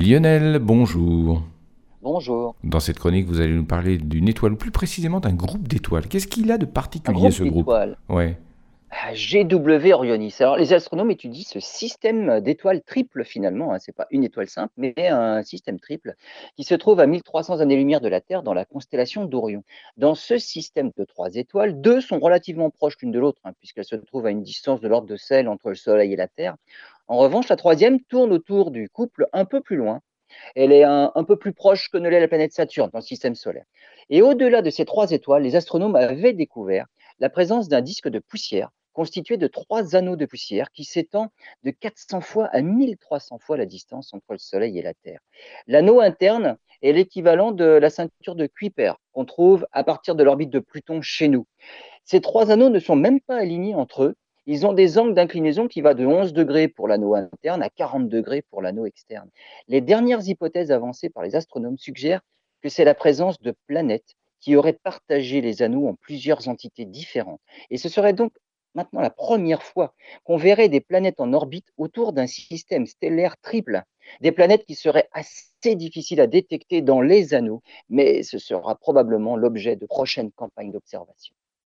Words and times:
Lionel, 0.00 0.58
bonjour. 0.60 1.42
Bonjour. 2.02 2.54
Dans 2.64 2.80
cette 2.80 2.98
chronique, 2.98 3.26
vous 3.26 3.40
allez 3.40 3.54
nous 3.54 3.66
parler 3.66 3.98
d'une 3.98 4.28
étoile, 4.28 4.54
ou 4.54 4.56
plus 4.56 4.70
précisément 4.70 5.20
d'un 5.20 5.34
groupe 5.34 5.68
d'étoiles. 5.68 6.06
Qu'est-ce 6.08 6.26
qu'il 6.26 6.50
a 6.50 6.56
de 6.56 6.64
particulier 6.64 7.30
ce 7.30 7.42
groupe? 7.44 7.70
ouais. 8.08 8.38
Ah, 8.92 9.14
GW 9.14 9.92
Orionis. 9.92 10.34
Alors, 10.40 10.56
les 10.56 10.72
astronomes 10.72 11.12
étudient 11.12 11.44
ce 11.46 11.60
système 11.60 12.40
d'étoiles 12.40 12.82
triples 12.82 13.24
finalement. 13.24 13.72
Hein. 13.72 13.78
Ce 13.78 13.90
n'est 13.90 13.94
pas 13.94 14.08
une 14.10 14.24
étoile 14.24 14.48
simple, 14.48 14.72
mais 14.76 14.94
un 15.08 15.42
système 15.44 15.78
triple 15.78 16.14
qui 16.56 16.64
se 16.64 16.74
trouve 16.74 16.98
à 16.98 17.06
1300 17.06 17.60
années-lumière 17.60 18.00
de 18.00 18.08
la 18.08 18.20
Terre 18.20 18.42
dans 18.42 18.52
la 18.52 18.64
constellation 18.64 19.24
d'Orion. 19.26 19.62
Dans 19.96 20.16
ce 20.16 20.38
système 20.38 20.90
de 20.96 21.04
trois 21.04 21.36
étoiles, 21.36 21.80
deux 21.80 22.00
sont 22.00 22.18
relativement 22.18 22.68
proches 22.70 22.96
l'une 23.00 23.12
de 23.12 23.20
l'autre, 23.20 23.40
hein, 23.44 23.52
puisqu'elles 23.60 23.84
se 23.84 23.94
trouvent 23.94 24.26
à 24.26 24.30
une 24.30 24.42
distance 24.42 24.80
de 24.80 24.88
l'ordre 24.88 25.06
de 25.06 25.16
celle 25.16 25.48
entre 25.48 25.68
le 25.68 25.76
Soleil 25.76 26.12
et 26.12 26.16
la 26.16 26.28
Terre. 26.28 26.56
En 27.06 27.16
revanche, 27.18 27.48
la 27.48 27.56
troisième 27.56 28.00
tourne 28.00 28.32
autour 28.32 28.72
du 28.72 28.88
couple 28.90 29.28
un 29.32 29.44
peu 29.44 29.60
plus 29.60 29.76
loin. 29.76 30.00
Elle 30.56 30.72
est 30.72 30.84
un, 30.84 31.12
un 31.14 31.24
peu 31.24 31.36
plus 31.36 31.52
proche 31.52 31.90
que 31.90 31.96
ne 31.96 32.08
l'est 32.08 32.20
la 32.20 32.28
planète 32.28 32.52
Saturne 32.52 32.90
dans 32.92 32.98
le 32.98 33.04
système 33.04 33.36
solaire. 33.36 33.66
Et 34.10 34.20
au-delà 34.20 34.62
de 34.62 34.70
ces 34.70 34.84
trois 34.84 35.12
étoiles, 35.12 35.42
les 35.44 35.54
astronomes 35.54 35.94
avaient 35.94 36.32
découvert 36.32 36.86
la 37.20 37.30
présence 37.30 37.68
d'un 37.68 37.82
disque 37.82 38.08
de 38.08 38.18
poussière 38.18 38.70
constitué 39.00 39.38
de 39.38 39.46
trois 39.46 39.96
anneaux 39.96 40.16
de 40.16 40.26
poussière 40.26 40.70
qui 40.72 40.84
s'étend 40.84 41.28
de 41.62 41.70
400 41.70 42.20
fois 42.20 42.48
à 42.48 42.60
1300 42.60 43.38
fois 43.38 43.56
la 43.56 43.64
distance 43.64 44.12
entre 44.12 44.32
le 44.32 44.38
Soleil 44.38 44.78
et 44.78 44.82
la 44.82 44.92
Terre. 44.92 45.20
L'anneau 45.66 46.00
interne 46.00 46.58
est 46.82 46.92
l'équivalent 46.92 47.52
de 47.52 47.64
la 47.64 47.88
ceinture 47.88 48.34
de 48.34 48.46
Kuiper 48.46 48.92
qu'on 49.12 49.24
trouve 49.24 49.66
à 49.72 49.84
partir 49.84 50.14
de 50.16 50.22
l'orbite 50.22 50.50
de 50.50 50.58
Pluton 50.58 51.00
chez 51.00 51.28
nous. 51.28 51.46
Ces 52.04 52.20
trois 52.20 52.50
anneaux 52.50 52.68
ne 52.68 52.78
sont 52.78 52.94
même 52.94 53.22
pas 53.22 53.36
alignés 53.36 53.74
entre 53.74 54.02
eux. 54.02 54.16
Ils 54.44 54.66
ont 54.66 54.74
des 54.74 54.98
angles 54.98 55.14
d'inclinaison 55.14 55.66
qui 55.66 55.80
vont 55.80 55.94
de 55.94 56.04
11 56.04 56.34
degrés 56.34 56.68
pour 56.68 56.86
l'anneau 56.86 57.14
interne 57.14 57.62
à 57.62 57.70
40 57.70 58.06
degrés 58.06 58.42
pour 58.50 58.60
l'anneau 58.60 58.84
externe. 58.84 59.30
Les 59.66 59.80
dernières 59.80 60.28
hypothèses 60.28 60.72
avancées 60.72 61.08
par 61.08 61.22
les 61.22 61.36
astronomes 61.36 61.78
suggèrent 61.78 62.20
que 62.60 62.68
c'est 62.68 62.84
la 62.84 62.94
présence 62.94 63.40
de 63.40 63.54
planètes 63.66 64.14
qui 64.40 64.56
auraient 64.56 64.78
partagé 64.82 65.40
les 65.40 65.62
anneaux 65.62 65.88
en 65.88 65.94
plusieurs 65.94 66.48
entités 66.48 66.84
différentes. 66.84 67.40
Et 67.70 67.78
ce 67.78 67.88
serait 67.88 68.12
donc 68.12 68.32
maintenant 68.74 69.00
la 69.00 69.10
première 69.10 69.62
fois 69.62 69.94
qu'on 70.24 70.36
verrait 70.36 70.68
des 70.68 70.80
planètes 70.80 71.20
en 71.20 71.32
orbite 71.32 71.68
autour 71.76 72.12
d'un 72.12 72.26
système 72.26 72.86
stellaire 72.86 73.36
triple. 73.40 73.82
Des 74.20 74.32
planètes 74.32 74.64
qui 74.66 74.74
seraient 74.74 75.08
assez 75.12 75.76
difficiles 75.76 76.20
à 76.20 76.26
détecter 76.26 76.82
dans 76.82 77.00
les 77.00 77.34
anneaux, 77.34 77.62
mais 77.88 78.22
ce 78.22 78.38
sera 78.38 78.74
probablement 78.76 79.36
l'objet 79.36 79.76
de 79.76 79.86
prochaines 79.86 80.32
campagnes 80.32 80.72
d'observation. 80.72 81.34